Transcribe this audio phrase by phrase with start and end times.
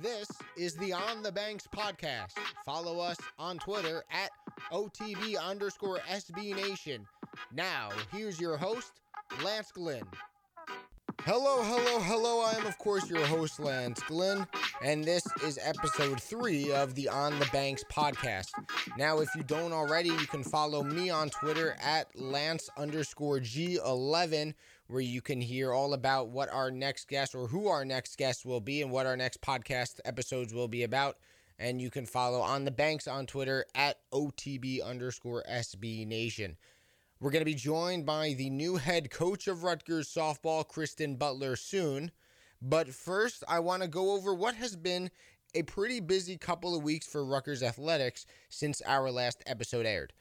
[0.00, 2.32] This is the On the Banks podcast.
[2.64, 4.30] Follow us on Twitter at
[4.72, 7.04] OTB underscore SB Nation.
[7.52, 8.92] Now, here's your host,
[9.42, 10.04] Lance Glynn.
[11.22, 12.40] Hello, hello, hello.
[12.42, 14.46] I am, of course, your host, Lance Glynn,
[14.84, 18.50] and this is episode three of the On the Banks podcast.
[18.96, 24.54] Now, if you don't already, you can follow me on Twitter at Lance underscore G11,
[24.88, 28.44] where you can hear all about what our next guest or who our next guest
[28.44, 31.16] will be and what our next podcast episodes will be about.
[31.58, 36.56] And you can follow On the Banks on Twitter at OTB underscore SB Nation.
[37.20, 41.56] We're going to be joined by the new head coach of Rutgers softball, Kristen Butler,
[41.56, 42.12] soon.
[42.62, 45.10] But first, I want to go over what has been
[45.54, 50.12] a pretty busy couple of weeks for Rutgers athletics since our last episode aired.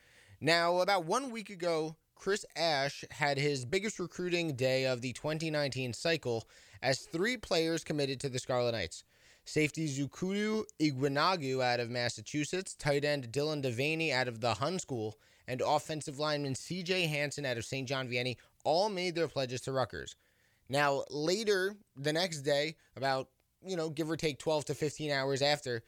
[0.41, 5.93] Now, about one week ago, Chris Ash had his biggest recruiting day of the 2019
[5.93, 6.47] cycle
[6.81, 9.03] as three players committed to the Scarlet Knights.
[9.45, 15.15] Safety Zukudo Igwenagu out of Massachusetts, tight end Dylan Devaney out of the Hun School,
[15.47, 17.87] and offensive lineman CJ Hansen out of St.
[17.87, 20.15] John Vianney all made their pledges to Rutgers.
[20.67, 23.29] Now, later the next day, about,
[23.65, 25.81] you know, give or take 12 to 15 hours after,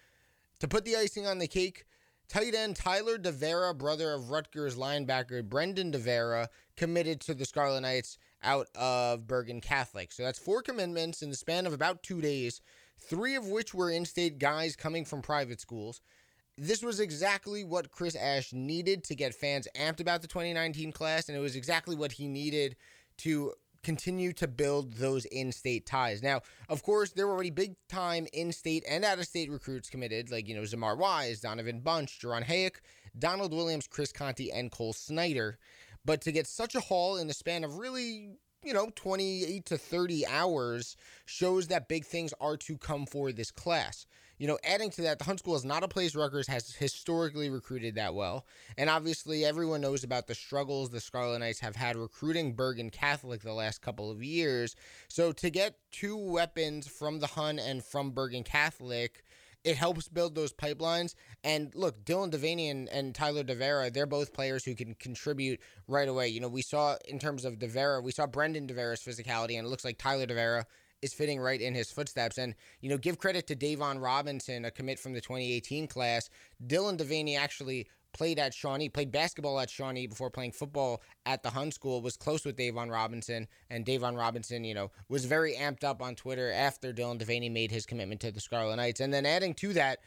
[0.60, 1.86] to put the icing on the cake,
[2.30, 8.18] tight end Tyler DeVera, brother of Rutgers linebacker Brendan DeVera, committed to the Scarlet Knights
[8.42, 10.12] out of Bergen Catholic.
[10.12, 12.62] So that's four commitments in the span of about two days,
[13.00, 16.02] three of which were in state guys coming from private schools
[16.60, 21.30] this was exactly what Chris Ash needed to get fans amped about the 2019 class,
[21.30, 22.76] and it was exactly what he needed
[23.20, 26.22] to continue to build those in-state ties.
[26.22, 30.62] Now, of course, there were already big-time in-state and out-of-state recruits committed, like you know
[30.62, 32.78] Zamar Wise, Donovan Bunch, Jerron Hayek,
[33.18, 35.58] Donald Williams, Chris Conti, and Cole Snyder.
[36.06, 39.78] But to get such a haul in the span of really you know, 28 to
[39.78, 44.06] 30 hours shows that big things are to come for this class
[44.40, 47.50] you know, adding to that, the Hun School is not a place Rutgers has historically
[47.50, 48.46] recruited that well.
[48.78, 53.42] And obviously, everyone knows about the struggles the Scarlet Knights have had recruiting Bergen Catholic
[53.42, 54.78] the last couple of years.
[55.10, 59.24] So to get two weapons from the Hun and from Bergen Catholic,
[59.64, 61.16] it helps build those pipelines.
[61.44, 66.08] And look, Dylan Devaney and, and Tyler DeVera, they're both players who can contribute right
[66.08, 66.30] away.
[66.30, 69.70] You know, we saw in terms of DeVera, we saw Brendan DeVera's physicality, and it
[69.70, 70.64] looks like Tyler DeVera
[71.02, 72.38] is fitting right in his footsteps.
[72.38, 76.30] And, you know, give credit to Davon Robinson, a commit from the 2018 class.
[76.66, 81.50] Dylan Devaney actually played at Shawnee, played basketball at Shawnee before playing football at the
[81.50, 83.48] Hun School, was close with Davon Robinson.
[83.70, 87.72] And Davon Robinson, you know, was very amped up on Twitter after Dylan Devaney made
[87.72, 89.00] his commitment to the Scarlet Knights.
[89.00, 90.00] And then adding to that,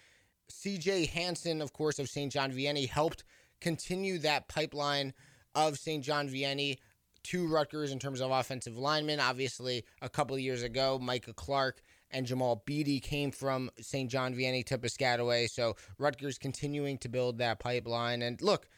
[0.51, 2.33] CJ Hansen, of course, of St.
[2.33, 3.25] John Vianney, helped
[3.61, 5.15] continue that pipeline
[5.55, 6.05] of St.
[6.05, 6.79] John Vianney
[7.25, 9.21] to Rutgers in terms of offensive linemen.
[9.21, 14.11] Obviously, a couple of years ago, Micah Clark and Jamal Beatty came from St.
[14.11, 15.51] John Vianney to Piscataway.
[15.51, 18.23] So Rutgers continuing to build that pipeline.
[18.23, 18.69] And look,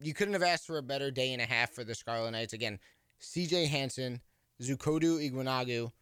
[0.00, 2.52] you couldn't have asked for a better day and a half for the Scarlet Knights.
[2.52, 2.78] Again,
[3.20, 4.20] CJ Hansen,
[4.60, 5.92] Zukudo Igwenagu,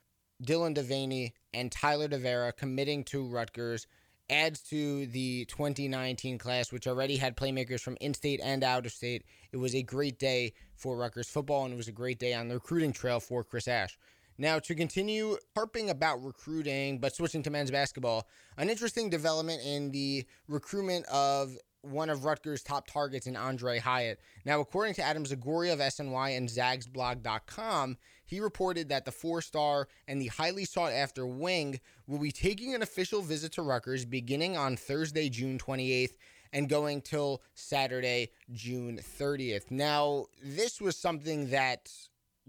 [0.42, 3.86] Dylan Devaney, and Tyler DeVera committing to Rutgers
[4.30, 8.92] adds to the 2019 class, which already had playmakers from in state and out of
[8.92, 9.24] state.
[9.52, 12.48] It was a great day for Rutgers football, and it was a great day on
[12.48, 13.98] the recruiting trail for Chris Ash.
[14.38, 19.90] Now, to continue harping about recruiting, but switching to men's basketball, an interesting development in
[19.90, 24.20] the recruitment of one of Rutgers' top targets in Andre Hyatt.
[24.44, 27.96] Now, according to Adam Zagoria of SNY and zagsblog.com,
[28.26, 32.74] he reported that the four star and the highly sought after wing will be taking
[32.74, 36.14] an official visit to Rutgers beginning on Thursday, June 28th
[36.52, 39.70] and going till Saturday, June 30th.
[39.70, 41.90] Now, this was something that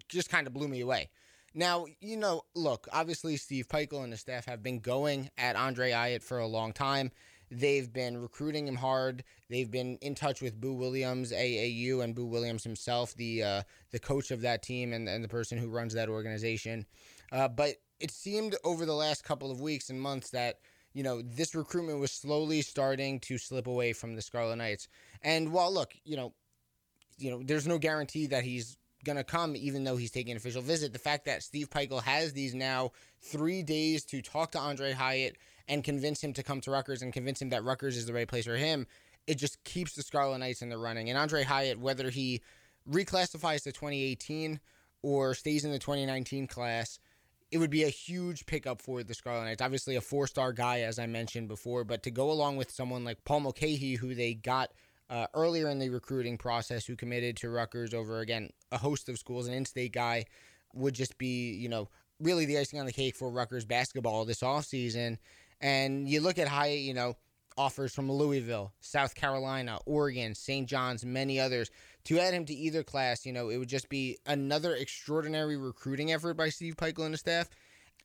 [0.08, 1.10] just kind of blew me away.
[1.60, 5.92] Now, you know, look, obviously Steve Pikiell and his staff have been going at Andre
[5.92, 7.12] Hyatt for a long time.
[7.52, 9.26] They've been recruiting him hard.
[9.50, 13.62] They've been in touch with Boo Williams, AAU, and Boo Williams himself, the uh,
[13.92, 16.86] the coach of that team and, and the person who runs that organization.
[17.30, 20.60] Uh, but it seemed over the last couple of weeks and months that
[20.94, 24.88] you know this recruitment was slowly starting to slip away from the Scarlet Knights.
[25.24, 26.34] And while look, you know,
[27.18, 30.62] you know, there's no guarantee that he's gonna come, even though he's taking an official
[30.62, 30.94] visit.
[30.94, 32.92] The fact that Steve Pikiell has these now
[33.22, 35.38] three days to talk to Andre Hyatt
[35.68, 38.28] and convince him to come to Rutgers and convince him that Rutgers is the right
[38.28, 38.88] place for him,
[39.28, 41.10] it just keeps the Scarlet Knights in the running.
[41.10, 42.42] And Andre Hyatt, whether he
[42.90, 44.60] reclassifies to 2018
[45.04, 47.00] or stays in the 2019 class,
[47.52, 49.62] it would be a huge pickup for the Scarlet Knights.
[49.62, 53.04] Obviously, a four star guy, as I mentioned before, but to go along with someone
[53.04, 54.72] like Paul Mulcahy, who they got
[55.10, 59.18] uh, earlier in the recruiting process, who committed to Rutgers over, again, a host of
[59.18, 60.26] schools, an in state guy,
[60.74, 61.90] would just be, you know,
[62.20, 65.18] really the icing on the cake for Rutgers basketball this offseason.
[65.62, 67.16] And you look at Hyatt, you know,
[67.58, 70.68] offers from Louisville, South Carolina, Oregon, St.
[70.68, 71.70] John's, many others.
[72.06, 76.14] To add him to either class, you know, it would just be another extraordinary recruiting
[76.14, 77.50] effort by Steve Pikiell and the staff.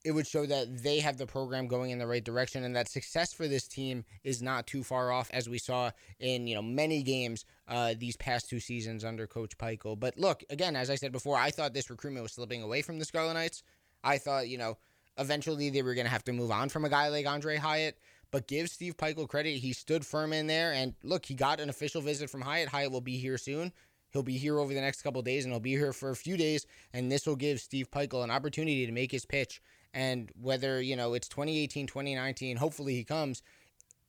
[0.04, 2.88] It would show that they have the program going in the right direction and that
[2.88, 5.90] success for this team is not too far off, as we saw
[6.20, 9.98] in you know many games uh, these past two seasons under Coach Pikiell.
[9.98, 12.98] But look, again, as I said before, I thought this recruitment was slipping away from
[12.98, 13.62] the Scarlet Knights.
[14.02, 14.76] I thought, you know,
[15.18, 17.98] eventually they were going to have to move on from a guy like Andre Hyatt.
[18.30, 19.58] But give Steve Pikiell credit.
[19.58, 20.72] He stood firm in there.
[20.72, 22.68] And look, he got an official visit from Hyatt.
[22.68, 23.72] Hyatt will be here soon.
[24.10, 26.36] He'll be here over the next couple days and he'll be here for a few
[26.36, 26.66] days.
[26.92, 29.60] And this will give Steve Pikiell an opportunity to make his pitch.
[29.94, 33.42] And whether, you know, it's 2018, 2019, hopefully he comes.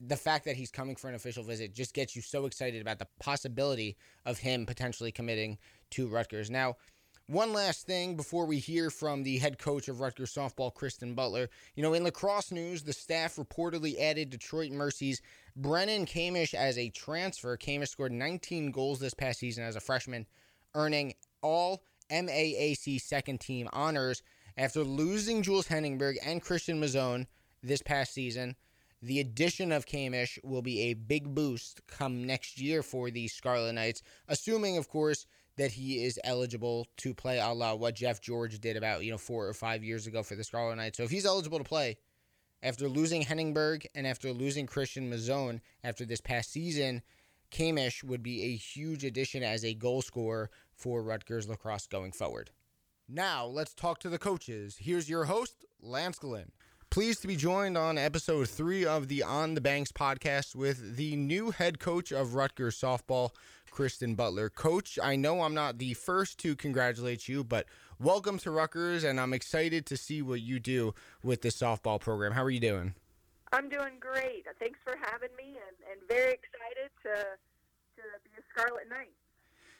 [0.01, 2.99] The fact that he's coming for an official visit just gets you so excited about
[2.99, 3.95] the possibility
[4.25, 5.57] of him potentially committing
[5.91, 6.49] to Rutgers.
[6.49, 6.75] Now,
[7.27, 11.49] one last thing before we hear from the head coach of Rutgers softball, Kristen Butler.
[11.75, 15.21] You know, in lacrosse news, the staff reportedly added Detroit Mercy's
[15.55, 17.57] Brennan Kamish as a transfer.
[17.57, 20.27] Kamish scored 19 goals this past season as a freshman,
[20.75, 24.21] earning all MAAC second team honors
[24.57, 27.27] after losing Jules Heningburg and Christian Mazzone
[27.61, 28.55] this past season.
[29.01, 33.73] The addition of Kamish will be a big boost come next year for the Scarlet
[33.73, 38.59] Knights, assuming, of course, that he is eligible to play a la what Jeff George
[38.59, 40.97] did about, you know, four or five years ago for the Scarlet Knights.
[40.97, 41.97] So if he's eligible to play
[42.63, 47.03] after losing Heningburg and after losing Christian Mazzone after this past season,
[47.51, 52.49] Kamish would be a huge addition as a goal scorer for Rutgers lacrosse going forward.
[53.07, 54.77] Now, let's talk to the coaches.
[54.79, 56.51] Here's your host, Lance Glynn.
[56.89, 61.15] Pleased to be joined on episode three of the On the Banks podcast with the
[61.15, 63.29] new head coach of Rutgers softball,
[63.69, 64.49] Kristen Butler.
[64.49, 67.67] Coach, I know I'm not the first to congratulate you, but
[67.99, 72.31] welcome to Rutgers, and I'm excited to see what you do with this softball program.
[72.31, 72.95] How are you doing?
[73.53, 74.47] I'm doing great.
[74.57, 77.25] Thanks for having me, and, and very excited to
[77.97, 79.13] to be a Scarlet Knight.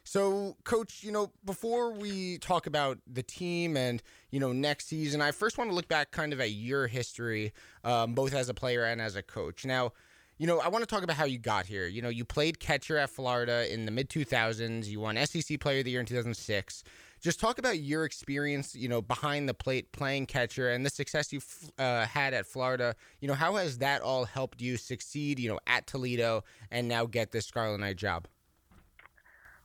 [0.08, 5.20] So, coach, you know, before we talk about the team and, you know, next season,
[5.20, 7.54] I first want to look back kind of at your history,
[7.84, 9.66] um, both as a player and as a coach.
[9.66, 9.94] Now,
[10.38, 11.88] you know, I want to talk about how you got here.
[11.88, 14.86] You know, you played catcher at Florida in the mid 2000s.
[14.86, 16.84] You won SEC Player of the Year in 2006.
[17.20, 21.34] Just talk about your experience, you know, behind the plate playing catcher and the success
[21.34, 21.42] you
[21.80, 22.96] uh, had at Florida.
[23.22, 27.08] You know, how has that all helped you succeed, you know, at Toledo and now
[27.08, 28.28] get this Scarlet Knight job?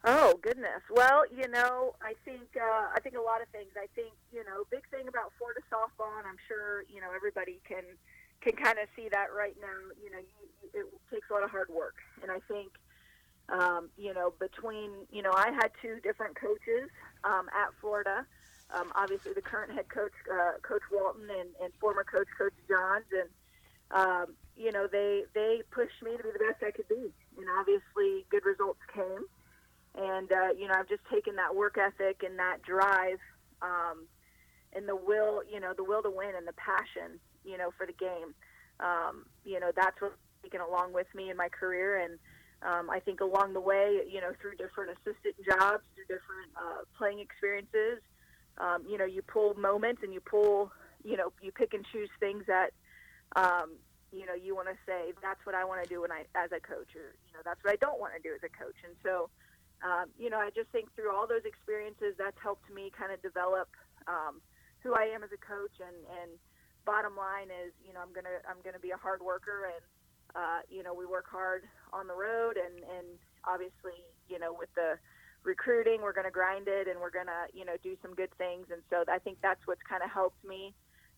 [0.02, 0.80] Oh goodness.
[0.88, 3.72] Well, you know, I think uh, I think a lot of things.
[3.76, 7.60] I think you know, big thing about Florida softball, and I'm sure you know everybody
[7.68, 7.84] can
[8.40, 9.92] can kind of see that right now.
[10.02, 12.72] You know, you, it takes a lot of hard work, and I think
[13.50, 16.88] um, you know between you know I had two different coaches
[17.24, 18.24] um, at Florida.
[18.72, 23.04] Um, obviously, the current head coach, uh, Coach Walton, and, and former coach, Coach Johns,
[23.12, 23.28] and
[23.90, 24.26] um,
[24.56, 28.24] you know they they pushed me to be the best I could be, and obviously
[28.30, 29.28] good results came.
[29.94, 33.18] And uh, you know I've just taken that work ethic and that drive,
[33.60, 34.06] um,
[34.72, 37.86] and the will, you know, the will to win and the passion, you know, for
[37.86, 38.34] the game.
[38.78, 41.98] Um, you know that's what taken along with me in my career.
[41.98, 42.18] And
[42.62, 46.84] um, I think along the way, you know, through different assistant jobs, through different uh,
[46.96, 48.00] playing experiences,
[48.58, 50.70] um, you know, you pull moments and you pull,
[51.02, 52.70] you know, you pick and choose things that,
[53.36, 53.72] um,
[54.12, 56.50] you know, you want to say that's what I want to do when I as
[56.52, 58.76] a coach, or you know, that's what I don't want to do as a coach.
[58.84, 59.30] And so,
[59.82, 63.22] um, you know, I just think through all those experiences, that's helped me kind of
[63.22, 63.68] develop
[64.06, 64.40] um,
[64.82, 65.80] who I am as a coach.
[65.80, 66.36] And and
[66.84, 69.84] bottom line is, you know, I'm gonna I'm gonna be a hard worker and
[70.34, 73.06] uh, you know, we work hard on the road, and and
[73.44, 74.98] obviously, you know, with the
[75.42, 78.66] recruiting, we're to grind it, and we're to, you know, do some good things.
[78.70, 80.74] And so I think that's what's kind of helped me,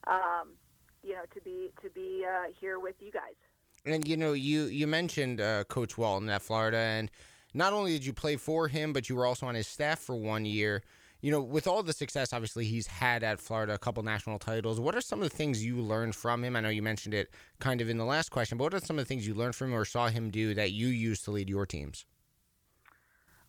[0.07, 0.55] um,
[1.03, 3.37] you know, to be to be uh, here with you guys.
[3.85, 7.11] And you know, you you mentioned uh, Coach Walton at Florida, and
[7.55, 10.17] not only did you play for him, but you were also on his staff for
[10.17, 10.83] one year
[11.23, 14.81] you know, with all the success obviously he's had at Florida, a couple national titles,
[14.81, 16.57] what are some of the things you learned from him?
[16.57, 17.31] I know you mentioned it
[17.61, 19.55] kind of in the last question, but what are some of the things you learned
[19.55, 22.05] from him or saw him do that you used to lead your teams?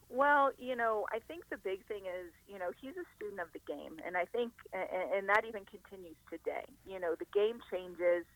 [0.07, 3.48] Well, you know, I think the big thing is, you know, he's a student of
[3.51, 6.69] the game, and I think, and that even continues today.
[6.86, 8.29] You know, the game changes.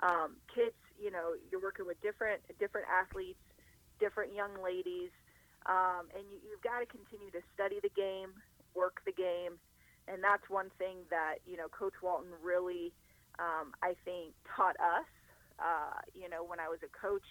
[0.00, 3.40] Um, kids, you know, you're working with different different athletes,
[4.04, 5.12] different young ladies,
[5.74, 8.30] um, and you, you've got to continue to study the game,
[8.76, 9.56] work the game,
[10.10, 12.92] and that's one thing that you know Coach Walton really,
[13.40, 15.08] um, I think, taught us.
[15.56, 17.28] Uh, you know, when I was a coach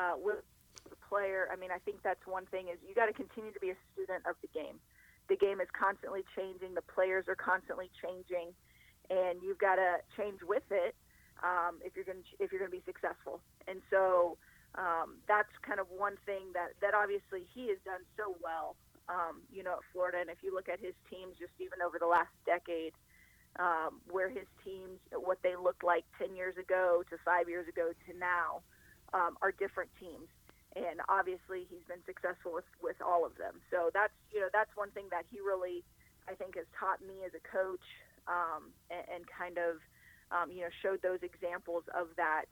[0.00, 0.40] uh, with
[0.88, 3.60] the player, I mean, I think that's one thing is you got to continue to
[3.60, 4.80] be a student of the game.
[5.28, 6.72] The game is constantly changing.
[6.72, 8.56] The players are constantly changing,
[9.12, 10.94] and you've got to change with it.
[11.42, 13.40] um, if you're going to if you're going to be successful.
[13.66, 14.36] And so
[14.74, 18.76] um, that's kind of one thing that that obviously he has done so well.
[19.08, 21.96] Um, you know, at Florida, and if you look at his teams, just even over
[21.96, 22.92] the last decade,
[23.56, 27.96] um, where his teams, what they looked like 10 years ago to five years ago
[28.04, 28.60] to now,
[29.16, 30.28] um, are different teams.
[30.76, 33.64] And obviously, he's been successful with, with all of them.
[33.72, 35.80] So that's you know that's one thing that he really,
[36.28, 37.88] I think, has taught me as a coach,
[38.28, 39.80] um, and, and kind of
[40.30, 42.44] um, you know, showed those examples of that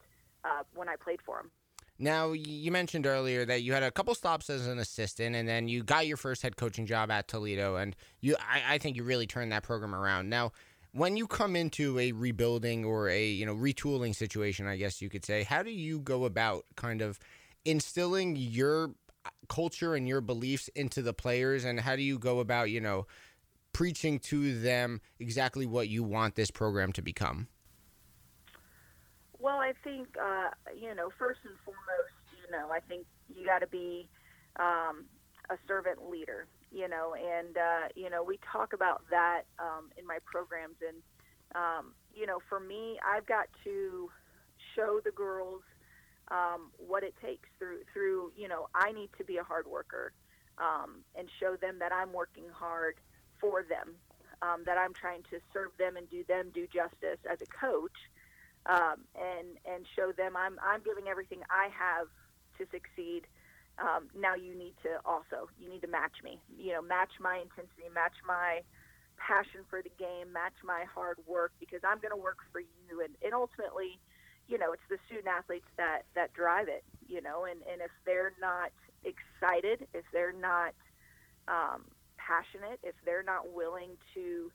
[0.44, 1.50] uh, when I played for him.
[1.99, 5.67] Now, you mentioned earlier that you had a couple stops as an assistant, and then
[5.67, 9.03] you got your first head coaching job at Toledo, and you, I, I think you
[9.03, 10.29] really turned that program around.
[10.29, 10.53] Now,
[10.93, 15.09] when you come into a rebuilding or a you know retooling situation, I guess you
[15.09, 17.19] could say, how do you go about kind of
[17.65, 18.91] instilling your
[19.25, 22.81] uh, culture and your beliefs into the players, and how do you go about you
[22.81, 23.07] know
[23.73, 27.49] preaching to them exactly what you want this program to become?
[29.38, 33.61] Well, I think uh, you know first and foremost, you know, I think you got
[33.61, 34.09] to be
[34.59, 35.05] um,
[35.50, 36.47] a servant leader.
[36.73, 40.97] You know, and uh, you know we talk about that um, in my programs, and
[41.55, 44.11] um, you know, for me, I've got to
[44.75, 45.62] show the girls
[46.31, 50.12] um, what it takes through through you know I need to be a hard worker
[50.59, 52.97] um, and show them that I'm working hard
[53.40, 53.95] for them,
[54.43, 57.97] um, that I'm trying to serve them and do them due justice as a coach
[58.68, 62.08] um, and and show them I'm I'm giving everything I have
[62.58, 63.26] to succeed.
[63.78, 66.40] Um, now you need to also you need to match me.
[66.58, 68.62] You know, match my intensity, match my
[69.16, 73.00] passion for the game, match my hard work because I'm going to work for you.
[73.02, 73.99] And, and ultimately,
[74.49, 76.85] you know, it's the student athletes that that drive it.
[77.06, 78.73] You know, and and if they're not
[79.04, 80.75] excited, if they're not
[81.49, 81.85] um,
[82.18, 84.50] passionate, if they're not willing to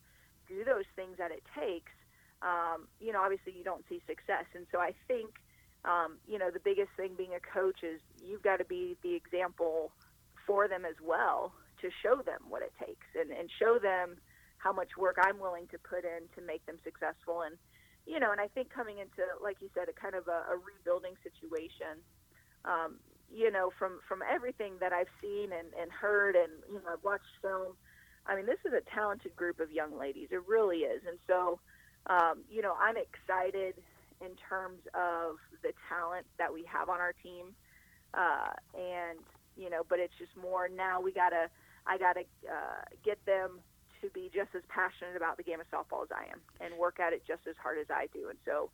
[0.47, 1.91] do those things that it takes,
[2.41, 4.45] um, you know, obviously you don't see success.
[4.55, 5.29] And so I think,
[5.85, 9.15] um, you know, the biggest thing being a coach is you've got to be the
[9.15, 9.91] example
[10.45, 14.17] for them as well to show them what it takes and, and show them
[14.57, 17.41] how much work I'm willing to put in to make them successful.
[17.41, 17.57] And,
[18.05, 20.57] you know, and I think coming into, like you said, a kind of a, a
[20.57, 22.01] rebuilding situation,
[22.65, 22.97] um,
[23.33, 27.03] you know, from, from everything that I've seen and, and heard and, you know, I've
[27.03, 27.73] watched film,
[28.27, 30.27] I mean, this is a talented group of young ladies.
[30.31, 31.01] It really is.
[31.07, 31.59] And so,
[32.07, 33.75] um, you know, I'm excited
[34.21, 37.53] in terms of the talent that we have on our team,
[38.13, 39.19] uh, and
[39.57, 41.01] you know, but it's just more now.
[41.01, 41.49] We gotta,
[41.85, 43.59] I gotta uh, get them
[44.01, 46.99] to be just as passionate about the game of softball as I am, and work
[46.99, 48.29] at it just as hard as I do.
[48.29, 48.69] And so,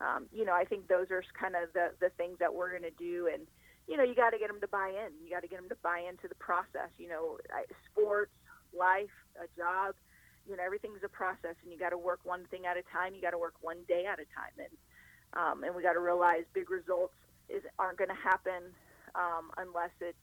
[0.00, 2.94] um, you know, I think those are kind of the the things that we're gonna
[2.98, 3.46] do, and
[3.88, 5.12] you know, you got to get them to buy in.
[5.24, 6.88] You got to get them to buy into the process.
[6.98, 7.38] You know,
[7.90, 8.32] sports,
[8.72, 9.94] life, a job
[10.48, 13.14] you know everything's a process and you got to work one thing at a time
[13.14, 14.54] you got to work one day at a time.
[14.58, 14.74] And
[15.34, 17.14] um, and we got to realize big results
[17.48, 18.74] is aren't going to happen
[19.14, 20.18] um, unless it's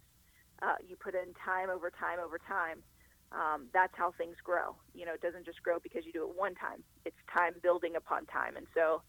[0.61, 2.83] uh, you put in time over time over time.
[3.31, 4.75] Um, that's how things grow.
[4.93, 6.83] You know it doesn't just grow because you do it one time.
[7.05, 8.57] It's time building upon time.
[8.57, 9.01] And so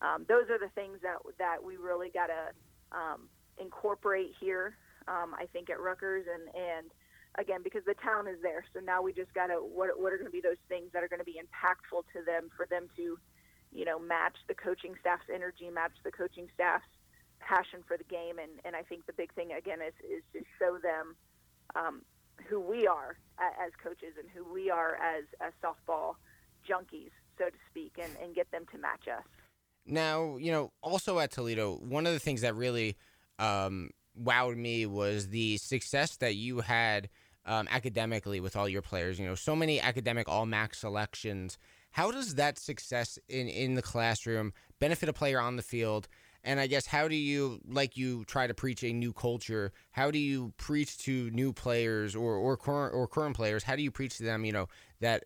[0.00, 3.28] um, those are the things that that we really got to um,
[3.58, 4.76] incorporate here
[5.08, 6.90] um, I think at Rutgers and and
[7.38, 8.64] again because the town is there.
[8.74, 11.02] So now we just got to what what are going to be those things that
[11.02, 13.18] are going to be impactful to them for them to,
[13.72, 16.88] you know, match the coaching staff's energy, match the coaching staff's
[17.40, 20.40] passion for the game, and and I think the big thing again is is to
[20.58, 21.16] show them.
[21.74, 22.02] Um,
[22.48, 26.14] who we are as coaches and who we are as, as softball
[26.68, 29.24] junkies, so to speak, and, and get them to match us.
[29.86, 32.96] Now, you know, also at Toledo, one of the things that really
[33.38, 37.08] um, wowed me was the success that you had
[37.46, 39.18] um, academically with all your players.
[39.18, 41.58] You know, so many academic all max selections.
[41.92, 46.08] How does that success in in the classroom benefit a player on the field?
[46.44, 49.70] And I guess how do you, like you try to preach a new culture?
[49.92, 53.62] How do you preach to new players or or current or current players?
[53.62, 54.44] How do you preach to them?
[54.44, 54.68] You know
[55.00, 55.24] that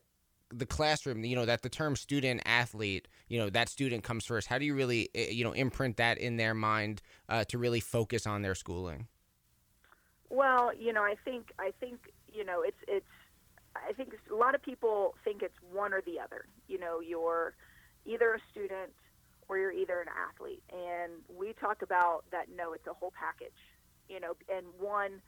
[0.50, 4.46] the classroom, you know, that the term student athlete, you know, that student comes first.
[4.46, 7.80] How do you really, eh, you know, imprint that in their mind uh, to really
[7.80, 9.08] focus on their schooling?
[10.28, 13.06] Well, you know, I think I think you know it's it's
[13.74, 16.46] I think a lot of people think it's one or the other.
[16.68, 17.54] You know, you're
[18.04, 18.92] either a student
[19.48, 22.46] or you're either an athlete, and we talk about that.
[22.54, 23.58] No, it's a whole package.
[24.08, 25.20] You know, and one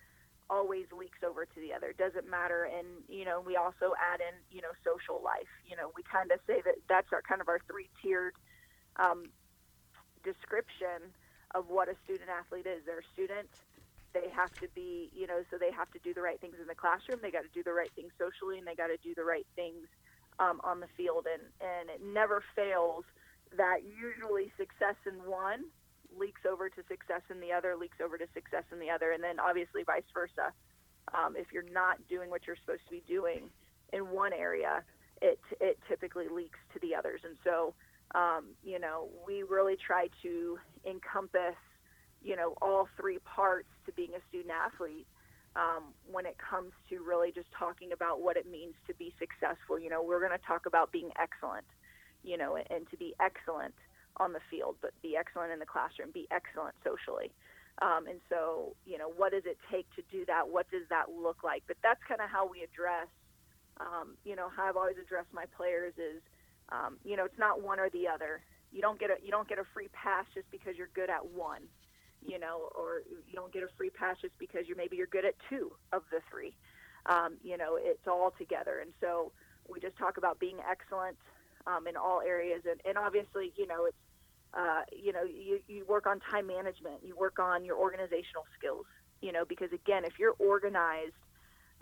[0.51, 1.93] always leaks over to the other.
[1.93, 2.65] Doesn't matter.
[2.65, 5.51] And, you know, we also add in, you know, social life.
[5.69, 8.35] You know, we kind of say that that's our kind of our three tiered
[8.97, 9.29] um,
[10.25, 11.13] description
[11.55, 12.83] of what a student athlete is.
[12.87, 13.49] They're a student.
[14.15, 16.67] They have to be, you know, so they have to do the right things in
[16.67, 17.21] the classroom.
[17.23, 19.47] They got to do the right things socially, and they got to do the right
[19.55, 19.87] things
[20.39, 21.27] um, on the field.
[21.31, 23.05] And and it never fails
[23.57, 25.65] that usually success in one
[26.17, 29.23] leaks over to success in the other, leaks over to success in the other, and
[29.23, 30.53] then obviously vice versa.
[31.15, 33.49] Um, if you're not doing what you're supposed to be doing
[33.93, 34.83] in one area,
[35.23, 37.21] it it typically leaks to the others.
[37.25, 37.75] And so,
[38.15, 41.57] um, you know, we really try to encompass,
[42.23, 45.07] you know, all three parts to being a student athlete.
[45.57, 49.79] Um, when it comes to really just talking about what it means to be successful,
[49.79, 51.67] you know, we're going to talk about being excellent,
[52.23, 53.75] you know, and, and to be excellent
[54.19, 57.33] on the field, but be excellent in the classroom, be excellent socially.
[57.81, 60.49] Um, and so, you know, what does it take to do that?
[60.49, 61.63] What does that look like?
[61.67, 63.07] But that's kind of how we address,
[63.81, 66.21] um, you know, how I've always addressed my players is,
[66.71, 68.43] um, you know, it's not one or the other.
[68.73, 71.25] You don't get a you don't get a free pass just because you're good at
[71.25, 71.63] one,
[72.27, 75.25] you know, or you don't get a free pass just because you're maybe you're good
[75.25, 76.55] at two of the three.
[77.07, 78.81] Um, you know, it's all together.
[78.81, 79.33] And so
[79.69, 81.17] we just talk about being excellent
[81.67, 83.97] um, in all areas, and, and obviously, you know, it's
[84.55, 88.87] uh, you know, you, you work on time management, you work on your organizational skills,
[89.21, 91.13] you know, because again, if you're organized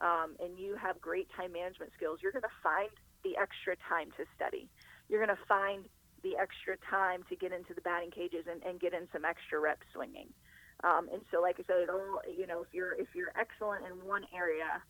[0.00, 2.90] um, and you have great time management skills, you're going to find
[3.23, 4.69] the extra time to study.
[5.09, 5.85] You're going to find
[6.26, 9.61] the extra time to get into the batting cages and, and get in some extra
[9.61, 10.28] reps swinging.
[10.83, 13.85] Um, and so, like I said, it all, you know, if you're if you're excellent
[13.87, 14.83] in one area,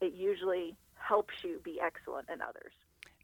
[0.00, 2.72] it usually helps you be excellent in others.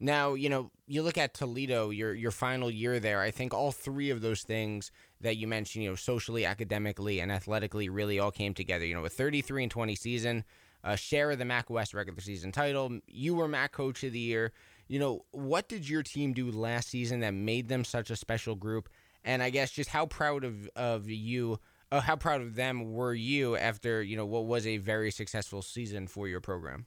[0.00, 3.20] Now, you know, you look at Toledo, your your final year there.
[3.20, 4.90] I think all three of those things
[5.20, 8.86] that you mentioned, you know, socially, academically, and athletically, really all came together.
[8.86, 10.44] You know, a 33 and 20 season,
[10.82, 12.98] a share of the MAC West regular season title.
[13.06, 14.52] You were MAC Coach of the Year.
[14.90, 18.56] You know, what did your team do last season that made them such a special
[18.56, 18.88] group?
[19.22, 21.60] And I guess just how proud of of you,
[21.92, 25.62] uh, how proud of them were you after you know what was a very successful
[25.62, 26.86] season for your program?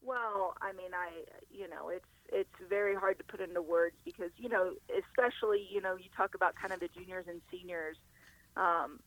[0.00, 1.10] Well, I mean, I
[1.50, 5.82] you know, it's it's very hard to put into words because you know, especially you
[5.82, 7.98] know, you talk about kind of the juniors and seniors
[8.56, 8.98] um,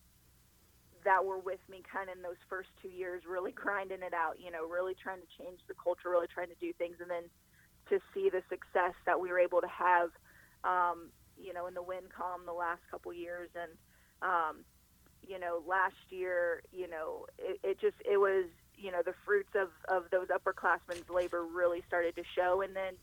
[1.03, 4.35] that were with me kind of in those first two years, really grinding it out.
[4.39, 7.23] You know, really trying to change the culture, really trying to do things, and then
[7.89, 10.09] to see the success that we were able to have,
[10.63, 13.71] um, you know, in the WinCom the last couple years, and
[14.21, 14.63] um,
[15.27, 18.45] you know, last year, you know, it, it just it was
[18.77, 22.93] you know the fruits of of those upperclassmen's labor really started to show, and then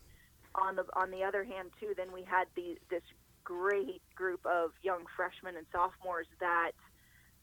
[0.55, 3.03] on the on the other hand too, then we had the this
[3.43, 6.71] great group of young freshmen and sophomores that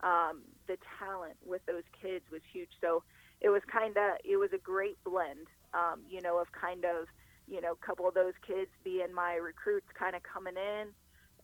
[0.02, 2.70] um, the talent with those kids was huge.
[2.80, 3.02] So
[3.40, 7.06] it was kind of it was a great blend, um, you know, of kind of
[7.48, 10.88] you know a couple of those kids being my recruits, kind of coming in,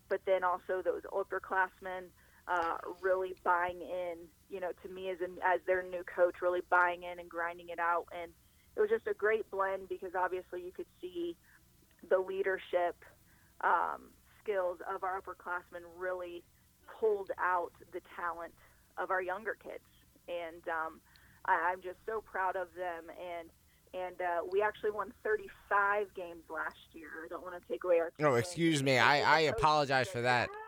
[0.08, 2.10] but then also those upperclassmen
[2.46, 4.16] uh, really buying in,
[4.50, 7.70] you know, to me as an, as their new coach, really buying in and grinding
[7.70, 8.30] it out, and
[8.76, 11.36] it was just a great blend because obviously you could see
[12.10, 12.96] the leadership
[13.62, 14.10] um,
[14.42, 16.42] skills of our upperclassmen really
[17.00, 18.52] pulled out the talent
[18.98, 19.84] of our younger kids,
[20.28, 21.00] and um,
[21.46, 23.04] I, I'm just so proud of them.
[23.08, 23.48] And
[23.94, 27.08] and uh, we actually won 35 games last year.
[27.24, 28.10] I don't want to take away our.
[28.18, 28.98] No, excuse me.
[28.98, 30.48] I I apologize for that.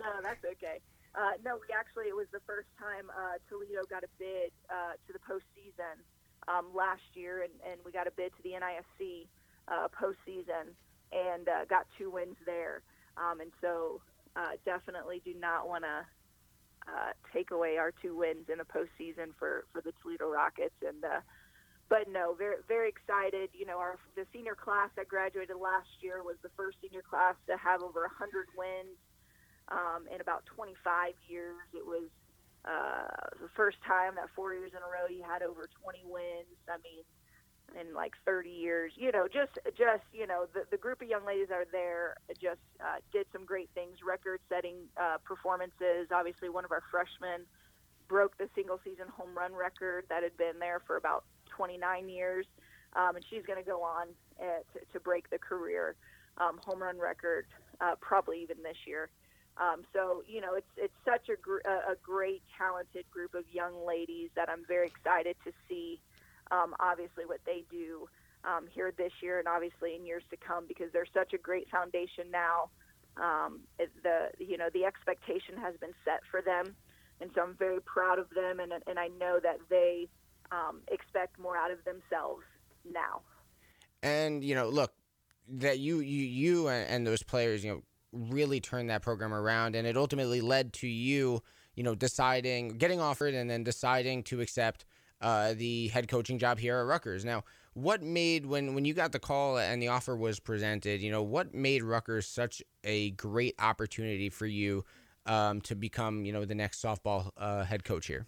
[0.00, 0.78] No, that's okay.
[1.12, 4.94] Uh, no, we actually it was the first time uh, Toledo got a bid uh,
[5.08, 5.98] to the postseason
[6.46, 9.26] um, last year, and, and we got a bid to the NISC
[9.66, 10.70] uh, postseason
[11.10, 12.82] and uh, got two wins there.
[13.16, 14.00] Um, and so
[14.36, 16.06] uh, definitely do not want to
[16.86, 20.74] uh, take away our two wins in the postseason for, for the Toledo Rockets.
[20.86, 21.20] And uh,
[21.88, 23.50] but no, very very excited.
[23.52, 27.34] You know, our the senior class that graduated last year was the first senior class
[27.48, 28.96] to have over 100 wins
[29.68, 31.64] um, in about 25 years.
[31.72, 32.08] It was
[32.64, 36.56] uh, the first time that four years in a row you had over 20 wins.
[36.68, 37.04] I mean,
[37.80, 41.24] in like 30 years, you know, just just you know the the group of young
[41.24, 46.08] ladies that are there just uh, did some great things, record-setting uh, performances.
[46.12, 47.44] Obviously, one of our freshmen
[48.08, 51.24] broke the single-season home run record that had been there for about
[51.58, 52.46] 29 years,
[52.94, 54.06] um, and she's going to go on
[54.40, 55.96] uh, to, to break the career
[56.38, 57.46] um, home run record
[57.80, 59.10] uh, probably even this year.
[59.58, 63.84] Um, so you know, it's it's such a gr- a great, talented group of young
[63.84, 65.98] ladies that I'm very excited to see.
[66.52, 68.08] Um, obviously, what they do
[68.44, 71.68] um, here this year, and obviously in years to come, because they're such a great
[71.70, 72.70] foundation now.
[73.16, 76.76] Um, it, the you know the expectation has been set for them,
[77.20, 80.06] and so I'm very proud of them, and and I know that they
[80.52, 82.42] um, expect more out of themselves
[82.90, 83.20] now.
[84.02, 84.92] And you know, look,
[85.48, 87.82] that you you you and, those players, you know
[88.12, 91.42] really turned that program around, and it ultimately led to you,
[91.74, 94.84] you know, deciding, getting offered, and then deciding to accept
[95.20, 97.24] uh, the head coaching job here at Rutgers.
[97.24, 101.10] Now, what made when when you got the call and the offer was presented, you
[101.10, 104.84] know, what made Rutgers such a great opportunity for you
[105.26, 108.26] um, to become, you know, the next softball uh, head coach here?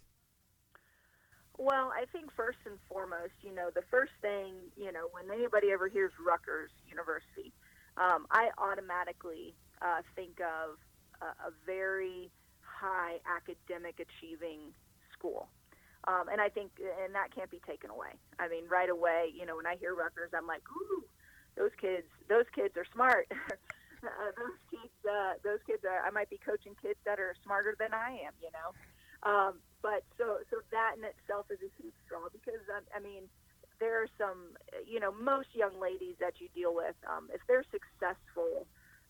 [1.60, 5.72] Well, I think first and foremost, you know, the first thing, you know, when anybody
[5.72, 7.52] ever hears Rutgers University,
[7.98, 10.80] um, I automatically uh, think of
[11.20, 12.30] a, a very
[12.64, 14.72] high academic achieving
[15.12, 15.48] school.
[16.08, 18.16] Um, and I think, and that can't be taken away.
[18.38, 21.04] I mean, right away, you know, when I hear Rutgers, I'm like, ooh,
[21.58, 23.28] those kids, those kids are smart.
[23.36, 26.00] uh, those kids, uh, those kids are.
[26.00, 28.72] I might be coaching kids that are smarter than I am, you know.
[29.28, 33.28] Um, but so, so that in itself is a huge draw because I, I mean,
[33.78, 37.64] there are some, you know, most young ladies that you deal with, um, if they're
[37.72, 38.66] successful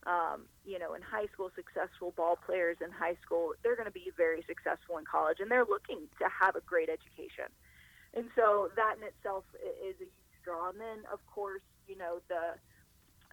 [0.06, 3.92] um, you know, in high school, successful ball players in high school, they're going to
[3.92, 7.52] be very successful in college, and they're looking to have a great education.
[8.14, 10.70] And so that in itself is a huge draw.
[10.70, 12.56] And then, of course, you know, the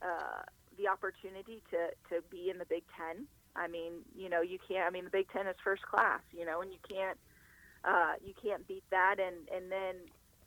[0.04, 0.44] uh,
[0.78, 3.26] the opportunity to to be in the Big Ten.
[3.58, 4.86] I mean, you know, you can't.
[4.88, 7.18] I mean, the Big Ten is first class, you know, and you can't
[7.84, 9.16] uh, you can't beat that.
[9.20, 9.96] And and then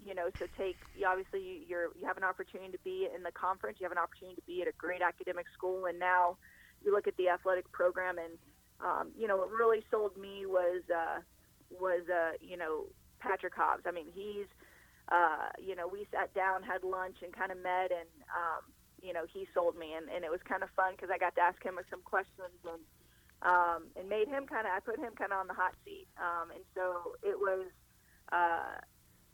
[0.04, 3.32] you know, so take obviously you, you're you have an opportunity to be in the
[3.32, 6.36] conference, you have an opportunity to be at a great academic school, and now
[6.84, 8.38] you look at the athletic program, and
[8.80, 11.20] um, you know what really sold me was uh,
[11.70, 12.86] was uh, you know
[13.18, 13.84] Patrick Hobbs.
[13.86, 14.46] I mean, he's
[15.10, 18.64] uh, you know we sat down, had lunch, and kind of met, and um,
[19.02, 21.34] you know he sold me, and, and it was kind of fun because I got
[21.36, 22.80] to ask him some questions and.
[23.42, 26.07] Um, and made him kind of, I put him kind of on the hot seat.
[26.18, 27.66] Um, and so it was,
[28.33, 28.79] uh,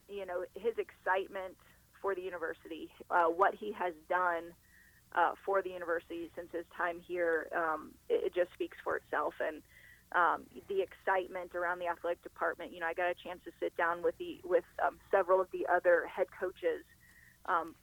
[0.09, 1.57] you know his excitement
[2.01, 4.55] for the university, uh, what he has done
[5.15, 9.35] uh, for the university since his time here, um, it, it, just speaks for itself.
[9.41, 9.63] And
[10.13, 12.73] um, the excitement around the athletic department.
[12.73, 15.49] You know, I got a chance to sit down with the with um, several of
[15.53, 16.85] the other head coaches
[17.47, 17.75] um,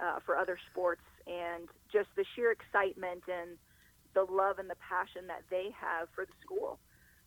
[0.00, 3.58] uh, for other sports, and just the sheer excitement and
[4.14, 6.78] the love and the passion that they have for the school.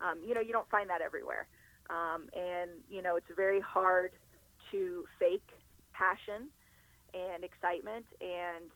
[0.02, 1.48] Um, you know, you don't find that everywhere.
[1.90, 4.12] Um, and you know it's very hard
[4.72, 5.48] to fake
[5.94, 6.50] passion
[7.14, 8.70] and excitement and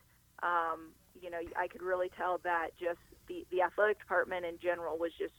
[0.43, 0.89] um,
[1.21, 5.11] you know I could really tell that just the, the athletic department in general was
[5.19, 5.33] just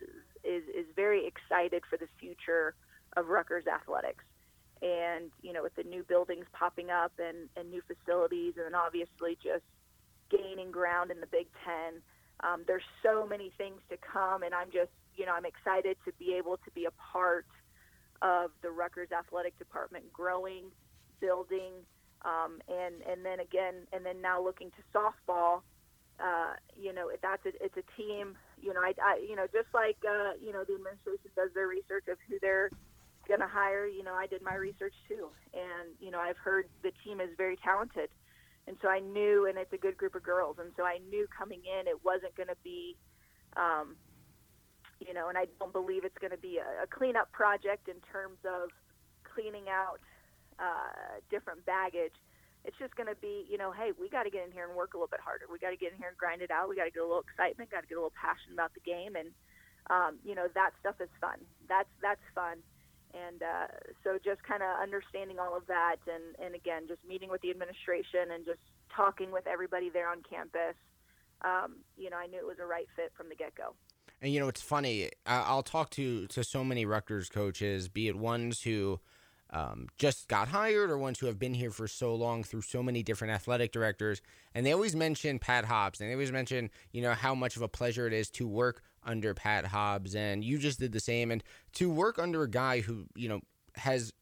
[0.45, 2.75] is, is very excited for the future
[3.17, 4.25] of Rutgers athletics
[4.83, 8.75] and you know with the new buildings popping up and, and new facilities and then
[8.75, 9.65] obviously just
[10.29, 12.03] gaining ground in the Big Ten
[12.43, 16.13] um, there's so many things to come and I'm just you know I'm excited to
[16.19, 17.47] be able to be a part
[18.23, 20.71] of the Rutgers athletic department growing,
[21.21, 21.73] building,
[22.25, 25.61] um, and and then again, and then now looking to softball.
[26.21, 28.37] Uh, you know, that's a, it's a team.
[28.61, 31.67] You know, I, I you know just like uh, you know the administration does their
[31.67, 32.71] research of who they're
[33.27, 33.87] going to hire.
[33.87, 37.31] You know, I did my research too, and you know I've heard the team is
[37.37, 38.09] very talented,
[38.67, 41.27] and so I knew, and it's a good group of girls, and so I knew
[41.37, 42.97] coming in it wasn't going to be.
[43.57, 43.97] Um,
[45.07, 47.99] you know, and I don't believe it's going to be a, a cleanup project in
[48.13, 48.71] terms of
[49.27, 49.99] cleaning out
[50.59, 52.15] uh, different baggage.
[52.65, 54.79] It's just going to be, you know, hey, we got to get in here and
[54.79, 55.51] work a little bit harder.
[55.51, 56.71] We got to get in here and grind it out.
[56.71, 57.75] We got to get a little excitement.
[57.75, 59.35] Got to get a little passion about the game, and
[59.91, 61.43] um, you know, that stuff is fun.
[61.67, 62.63] That's that's fun.
[63.15, 63.67] And uh,
[64.03, 67.51] so, just kind of understanding all of that, and and again, just meeting with the
[67.51, 68.61] administration and just
[68.95, 70.77] talking with everybody there on campus.
[71.43, 73.75] Um, you know, I knew it was a right fit from the get go.
[74.23, 75.11] And you know, it's funny.
[75.27, 79.01] I'll talk to to so many Rutgers coaches, be it ones who
[79.51, 82.83] um, just got hired or ones who have been here for so long through so
[82.83, 84.23] many different athletic directors,
[84.55, 87.63] and they always mention Pat Hobbs, and they always mention you know how much of
[87.63, 91.31] a pleasure it is to work under Pat Hobbs, and you just did the same,
[91.31, 91.43] and
[91.75, 93.41] to work under a guy who you know
[93.77, 94.13] has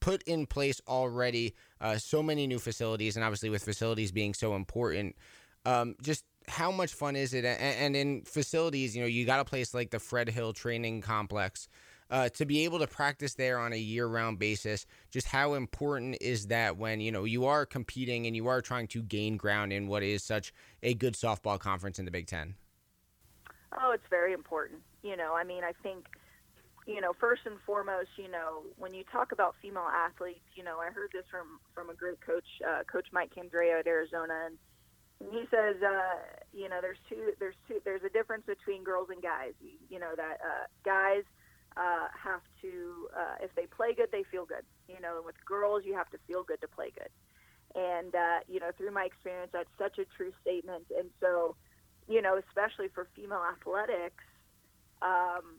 [0.00, 4.54] put in place already uh, so many new facilities, and obviously with facilities being so
[4.54, 5.16] important,
[5.64, 7.44] um, just how much fun is it?
[7.44, 11.68] And, in facilities, you know, you got a place like the Fred Hill Training Complex.
[12.10, 16.48] Uh, to be able to practice there on a year-round basis, just how important is
[16.48, 19.88] that when you know you are competing and you are trying to gain ground in
[19.88, 22.54] what is such a good softball conference in the Big Ten?
[23.80, 24.80] Oh, it's very important.
[25.02, 26.06] You know, I mean, I think,
[26.86, 30.78] you know, first and foremost, you know, when you talk about female athletes, you know,
[30.78, 34.58] I heard this from from a great coach, uh, Coach Mike Candrea at Arizona, and
[35.32, 36.18] he says, uh,
[36.52, 39.54] you know, there's two, there's two, there's a difference between girls and guys.
[39.88, 41.24] You, know that uh, guys
[41.76, 44.64] uh, have to, uh, if they play good, they feel good.
[44.88, 47.10] You know, with girls, you have to feel good to play good.
[47.74, 50.84] And uh, you know, through my experience, that's such a true statement.
[50.96, 51.56] And so,
[52.08, 54.24] you know, especially for female athletics,
[55.02, 55.58] um,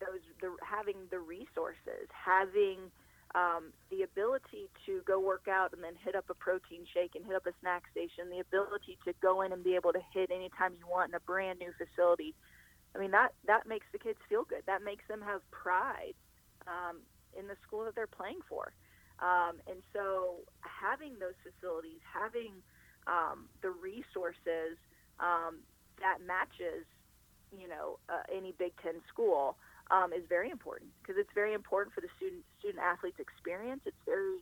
[0.00, 2.90] those the having the resources, having
[3.34, 7.24] um, the ability to go work out and then hit up a protein shake and
[7.24, 10.30] hit up a snack station, the ability to go in and be able to hit
[10.30, 12.34] anytime you want in a brand new facility.
[12.94, 14.62] I mean that that makes the kids feel good.
[14.66, 16.14] That makes them have pride
[16.66, 17.00] um,
[17.38, 18.72] in the school that they're playing for.
[19.20, 22.52] Um, and so having those facilities, having
[23.06, 24.76] um, the resources
[25.20, 25.58] um,
[26.00, 26.84] that matches,
[27.56, 29.56] you know, uh, any Big Ten school
[29.90, 33.80] um, is very important because it's very important for the student student athletes experience.
[33.84, 34.38] It's very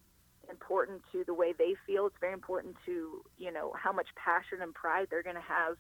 [0.51, 2.07] important to the way they feel.
[2.07, 5.77] It's very important to you know how much passion and pride they're going to have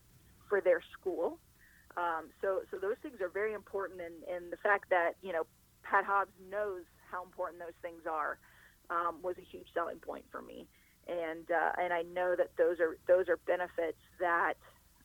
[0.48, 1.38] for their school.
[1.96, 5.46] Um, so so those things are very important, and, and the fact that you know
[5.82, 8.38] Pat Hobbs knows how important those things are
[8.90, 10.66] um, was a huge selling point for me.
[11.08, 14.54] And uh, and I know that those are those are benefits that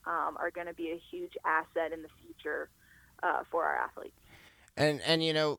[0.06, 2.68] um, are going to be a huge asset in the future
[3.22, 4.18] uh, for our athletes.
[4.76, 5.58] And and you know,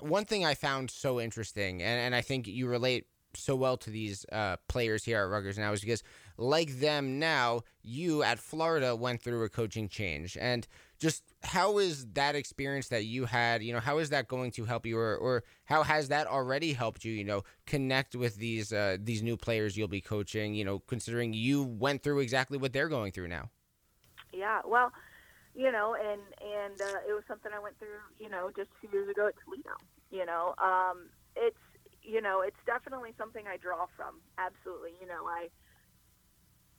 [0.00, 3.90] one thing I found so interesting, and, and I think you relate so well to
[3.90, 6.02] these uh, players here at Rutgers now, is because
[6.36, 10.66] like them now, you at Florida went through a coaching change, and
[10.98, 14.64] just how is that experience that you had you know how is that going to
[14.64, 18.72] help you or, or how has that already helped you you know connect with these
[18.72, 22.72] uh, these new players you'll be coaching you know considering you went through exactly what
[22.72, 23.48] they're going through now
[24.32, 24.92] yeah well
[25.54, 28.88] you know and and uh, it was something i went through you know just two
[28.92, 29.76] years ago at toledo
[30.10, 31.58] you know um, it's
[32.02, 35.48] you know it's definitely something i draw from absolutely you know i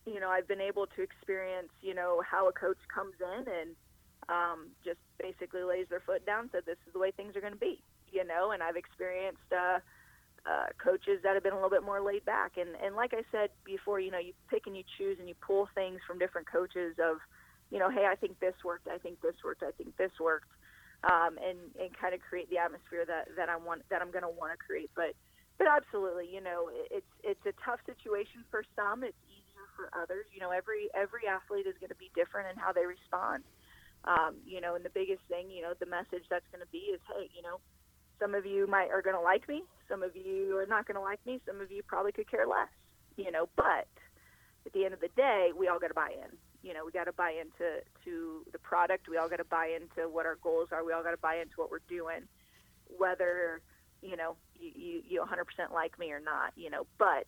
[0.05, 3.75] you know i've been able to experience you know how a coach comes in and
[4.29, 7.53] um, just basically lays their foot down, said this is the way things are going
[7.53, 8.51] to be, you know.
[8.51, 9.79] And I've experienced uh,
[10.45, 13.23] uh, coaches that have been a little bit more laid back, and and like I
[13.31, 16.47] said before, you know, you pick and you choose and you pull things from different
[16.47, 17.17] coaches of,
[17.71, 20.51] you know, hey, I think this worked, I think this worked, I think this worked,
[21.03, 24.23] um, and and kind of create the atmosphere that that I want that I'm going
[24.23, 25.13] to want to create, but.
[25.59, 29.03] But absolutely, you know, it's it's a tough situation for some.
[29.03, 30.23] It's easier for others.
[30.31, 33.43] You know, every every athlete is going to be different in how they respond.
[34.05, 36.95] Um, you know, and the biggest thing, you know, the message that's going to be
[36.95, 37.59] is, hey, you know,
[38.19, 40.95] some of you might are going to like me, some of you are not going
[40.95, 42.69] to like me, some of you probably could care less,
[43.17, 43.49] you know.
[43.55, 43.87] But
[44.65, 46.35] at the end of the day, we all got to buy in.
[46.61, 49.07] You know, we got to buy into to the product.
[49.09, 50.83] We all got to buy into what our goals are.
[50.83, 52.27] We all got to buy into what we're doing,
[52.97, 53.61] whether
[54.01, 56.51] you know you, you you 100% like me or not.
[56.55, 57.27] You know, but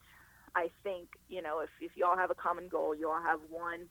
[0.56, 3.40] I think you know if if you all have a common goal, you all have
[3.50, 3.88] one.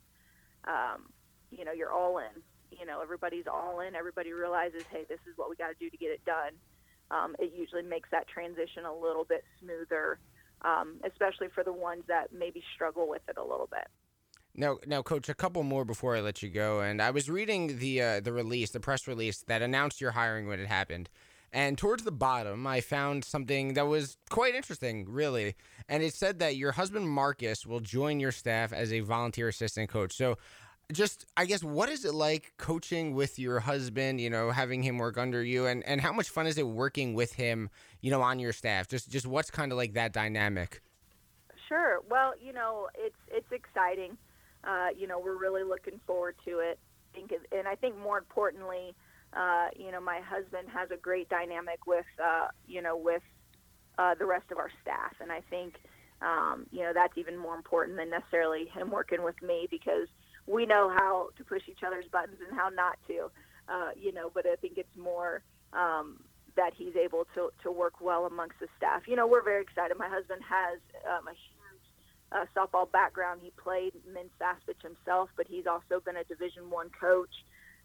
[0.65, 1.09] Um,
[1.51, 2.43] you know, you're all in
[2.79, 5.91] you know everybody's all in, everybody realizes, hey, this is what we got to do
[5.91, 6.53] to get it done.
[7.11, 10.19] Um, it usually makes that transition a little bit smoother,
[10.63, 13.89] um, especially for the ones that maybe struggle with it a little bit.
[14.55, 16.81] Now, now, coach, a couple more before I let you go.
[16.81, 20.47] And I was reading the uh, the release, the press release that announced your hiring
[20.49, 21.09] when it happened.
[21.53, 25.57] And towards the bottom, I found something that was quite interesting, really.
[25.89, 29.91] And it said that your husband Marcus will join your staff as a volunteer assistant
[29.91, 30.13] coach.
[30.17, 30.39] So
[30.93, 34.99] just I guess what is it like coaching with your husband, you know, having him
[34.99, 38.23] work under you and and how much fun is it working with him, you know,
[38.23, 38.89] on your staff?
[38.89, 40.83] Just just what's kind of like that dynamic?
[41.69, 42.01] Sure.
[42.09, 44.17] Well, you know, it's it's exciting.
[44.65, 46.79] Uh, you know, we're really looking forward to it.
[47.13, 48.95] I think and I think more importantly,
[49.33, 53.23] uh, you know, my husband has a great dynamic with uh, you know, with
[53.99, 55.75] uh, the rest of our staff and I think
[56.23, 60.07] um, you know, that's even more important than necessarily him working with me because
[60.47, 63.31] we know how to push each other's buttons and how not to,
[63.69, 64.31] uh, you know.
[64.33, 66.21] But I think it's more um,
[66.57, 69.03] that he's able to to work well amongst the staff.
[69.07, 69.97] You know, we're very excited.
[69.99, 71.61] My husband has um, a huge
[72.33, 73.41] uh, softball background.
[73.43, 77.33] He played men's fastpitch himself, but he's also been a Division One coach.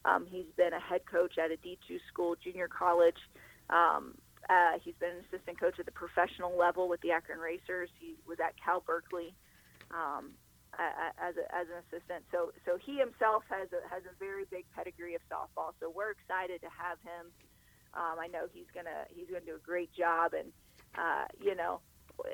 [0.05, 3.17] Um, he's been a head coach at a D2 school, junior college.
[3.69, 4.13] Um,
[4.49, 7.89] uh, he's been an assistant coach at the professional level with the Akron Racers.
[7.99, 9.33] He was at Cal Berkeley.
[9.89, 10.31] Um,
[10.79, 12.23] as, a, as an assistant.
[12.31, 15.73] So so he himself has a, has a very big pedigree of softball.
[15.79, 17.31] So we're excited to have him.
[17.95, 20.51] Um, I know he's gonna he's gonna do a great job, and
[20.95, 21.79] uh, you know,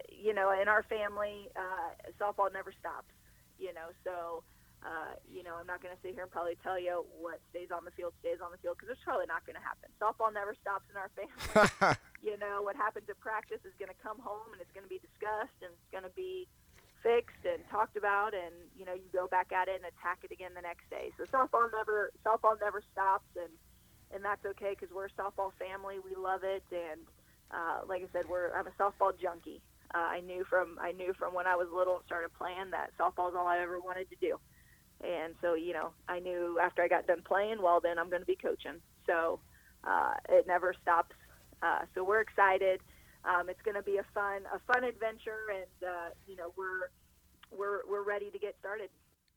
[0.10, 3.14] you know, in our family, uh, softball never stops.
[3.60, 4.44] You know, so.
[4.82, 7.70] Uh, you know, I'm not going to sit here and probably tell you what stays
[7.70, 9.94] on the field stays on the field because it's probably not going to happen.
[10.02, 11.94] Softball never stops in our family.
[12.26, 14.90] you know, what happens at practice is going to come home and it's going to
[14.90, 16.50] be discussed and it's going to be
[17.04, 20.32] fixed and talked about, and you know you go back at it and attack it
[20.32, 21.12] again the next day.
[21.18, 23.52] So softball never softball never stops, and
[24.14, 25.98] and that's okay because we're a softball family.
[26.00, 27.02] We love it, and
[27.52, 29.62] uh, like I said, we're I'm a softball junkie.
[29.94, 32.92] Uh, I knew from I knew from when I was little and started playing that
[32.98, 34.40] softball is all I ever wanted to do.
[35.04, 38.22] And so, you know, I knew after I got done playing, well, then I'm going
[38.22, 38.82] to be coaching.
[39.08, 39.40] So
[39.84, 41.16] uh, it never stops.
[41.62, 42.82] Uh, so we're excited.
[43.26, 46.90] Um, it's going to be a fun a fun adventure, and uh, you know we're
[47.56, 48.90] we're we're ready to get started.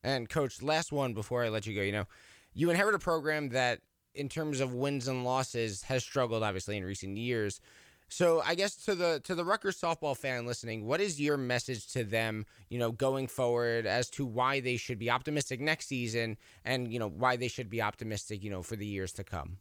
[0.03, 1.83] And coach, last one before I let you go.
[1.83, 2.07] You know,
[2.53, 3.81] you inherit a program that,
[4.15, 7.61] in terms of wins and losses, has struggled obviously in recent years.
[8.09, 11.91] So I guess to the to the Rutgers softball fan listening, what is your message
[11.93, 16.37] to them, you know, going forward as to why they should be optimistic next season
[16.65, 19.59] and, you know, why they should be optimistic, you know, for the years to come?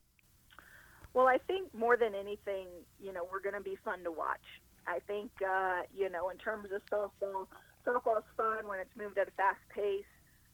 [1.14, 2.68] Well, I think more than anything,
[3.00, 4.46] you know, we're going to be fun to watch.
[4.88, 7.48] I think, uh, you know, in terms of softball,
[7.86, 10.10] softball's fun when it's moved at a fast pace.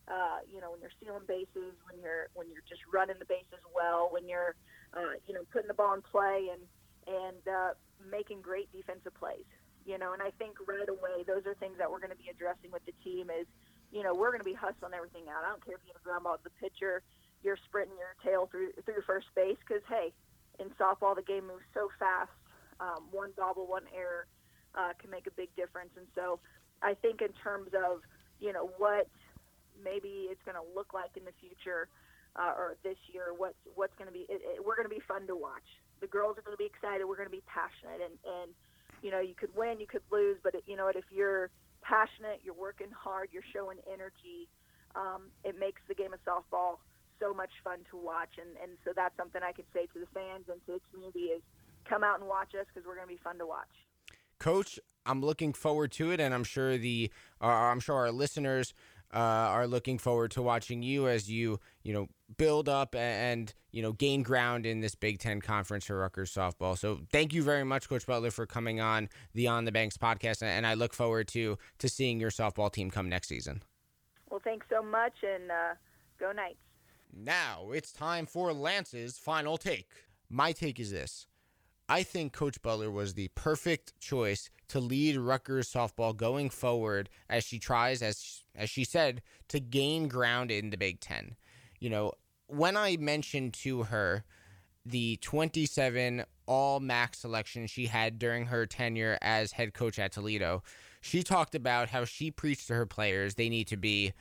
[0.10, 3.62] Uh, you know, when you're stealing bases, when you're when you're just running the bases
[3.78, 4.58] well, when you're,
[4.98, 6.62] uh, you know, putting the ball in play and
[7.06, 7.72] and uh,
[8.10, 9.46] making great defensive plays.
[9.86, 12.30] You know, and I think right away those are things that we're going to be
[12.30, 13.30] addressing with the team.
[13.30, 13.46] Is
[13.94, 15.46] you know we're going to be hustling everything out.
[15.46, 17.06] I don't care if you have a ground ball the pitcher,
[17.46, 20.10] you're sprinting your tail through through first base because hey,
[20.60, 22.32] in softball the game moves so fast.
[22.80, 24.28] Um, one bobble, one error
[24.76, 25.92] uh, can make a big difference.
[25.98, 26.40] And so
[26.82, 28.02] I think in terms of
[28.40, 29.08] you know what
[29.84, 31.88] maybe it's going to look like in the future
[32.36, 35.02] uh, or this year, what's what's going to be, it, it, we're going to be
[35.08, 35.68] fun to watch
[36.02, 37.06] the girls are going to be excited.
[37.06, 38.50] We're going to be passionate, and and
[39.02, 40.96] you know you could win, you could lose, but you know what?
[40.96, 41.50] If you're
[41.82, 44.48] passionate, you're working hard, you're showing energy.
[44.96, 46.82] Um, it makes the game of softball
[47.20, 50.08] so much fun to watch, and and so that's something I could say to the
[50.14, 51.42] fans and to the community is
[51.88, 53.68] come out and watch us because we're going to be fun to watch.
[54.40, 58.74] Coach, I'm looking forward to it, and I'm sure the uh, I'm sure our listeners
[59.14, 63.82] uh, are looking forward to watching you as you you know build up and you
[63.82, 66.78] know gain ground in this Big Ten conference for Rutgers softball.
[66.78, 70.42] So thank you very much, Coach Butler, for coming on the On the Banks podcast,
[70.44, 73.64] and I look forward to to seeing your softball team come next season.
[74.30, 75.74] Well, thanks so much, and uh,
[76.20, 76.60] go Knights.
[77.14, 79.90] Now it's time for Lance's final take.
[80.30, 81.28] My take is this.
[81.88, 87.44] I think Coach Butler was the perfect choice to lead Rutgers softball going forward as
[87.44, 91.36] she tries, as as she said, to gain ground in the Big Ten.
[91.80, 92.14] You know,
[92.46, 94.24] when I mentioned to her
[94.86, 100.64] the 27 all MAC selection she had during her tenure as head coach at Toledo,
[101.02, 104.14] she talked about how she preached to her players they need to be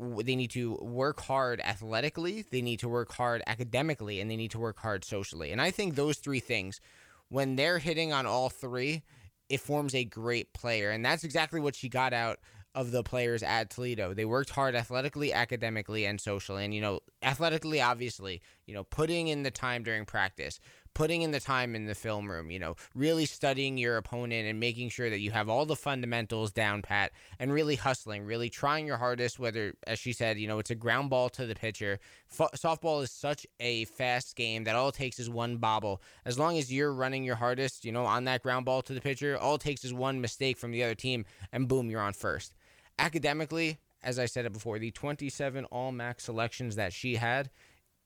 [0.00, 4.50] they need to work hard athletically, they need to work hard academically, and they need
[4.52, 5.52] to work hard socially.
[5.52, 6.80] And I think those three things,
[7.28, 9.02] when they're hitting on all three,
[9.48, 10.90] it forms a great player.
[10.90, 12.38] And that's exactly what she got out
[12.74, 14.14] of the players at Toledo.
[14.14, 16.64] They worked hard athletically, academically, and socially.
[16.64, 20.60] And, you know, athletically, obviously, you know, putting in the time during practice,
[20.94, 24.58] putting in the time in the film room, you know, really studying your opponent and
[24.58, 28.86] making sure that you have all the fundamentals down pat and really hustling, really trying
[28.86, 31.98] your hardest, whether, as she said, you know, it's a ground ball to the pitcher.
[32.30, 36.02] F- softball is such a fast game that all it takes is one bobble.
[36.24, 39.00] As long as you're running your hardest, you know, on that ground ball to the
[39.00, 42.12] pitcher, all it takes is one mistake from the other team and boom, you're on
[42.12, 42.54] first.
[42.98, 47.50] Academically, as I said it before, the 27 all MAC selections that she had,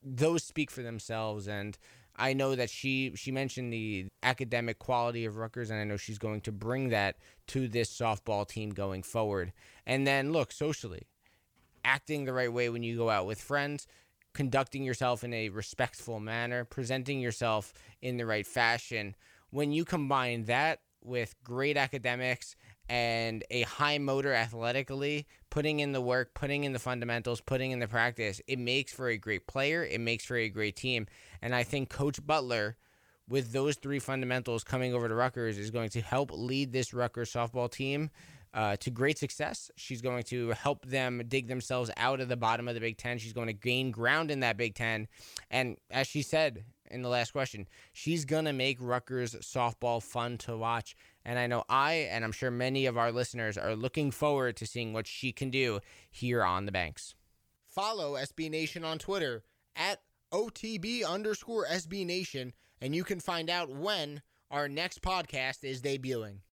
[0.03, 1.77] those speak for themselves and
[2.17, 6.17] I know that she she mentioned the academic quality of Rutgers, and I know she's
[6.17, 9.51] going to bring that to this softball team going forward.
[9.85, 11.07] And then look socially,
[11.83, 13.87] acting the right way when you go out with friends,
[14.33, 19.15] conducting yourself in a respectful manner, presenting yourself in the right fashion.
[19.49, 22.55] When you combine that with great academics
[22.89, 27.79] and a high motor athletically, putting in the work, putting in the fundamentals, putting in
[27.79, 29.83] the practice, it makes for a great player.
[29.83, 31.07] It makes for a great team.
[31.41, 32.77] And I think Coach Butler,
[33.27, 37.33] with those three fundamentals coming over to Rutgers, is going to help lead this Rutgers
[37.33, 38.11] softball team
[38.53, 39.69] uh, to great success.
[39.75, 43.17] She's going to help them dig themselves out of the bottom of the Big Ten.
[43.17, 45.07] She's going to gain ground in that Big Ten.
[45.51, 50.37] And as she said in the last question, she's going to make Rutgers softball fun
[50.39, 50.95] to watch.
[51.23, 54.67] And I know I, and I'm sure many of our listeners, are looking forward to
[54.67, 55.79] seeing what she can do
[56.11, 57.15] here on the banks.
[57.67, 59.43] Follow SB Nation on Twitter
[59.75, 64.21] at OTB underscore SB Nation, and you can find out when
[64.51, 66.39] our next podcast is debuting.